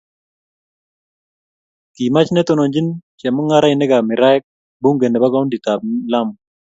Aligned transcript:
kimach 1.95 2.29
netononchini 2.33 2.93
chemung'rainikab 3.19 4.03
miraek 4.09 4.41
bunge 4.81 5.07
nebo 5.09 5.27
kauntikab 5.33 5.79
Lamu 6.11 6.33